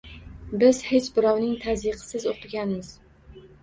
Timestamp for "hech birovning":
0.87-1.53